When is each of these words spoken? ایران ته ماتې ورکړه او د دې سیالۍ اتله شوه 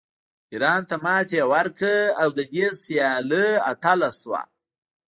ایران 0.51 0.81
ته 0.89 0.95
ماتې 1.03 1.41
ورکړه 1.53 1.97
او 2.21 2.27
د 2.37 2.39
دې 2.53 2.67
سیالۍ 2.81 3.49
اتله 3.71 4.09
شوه 4.19 4.41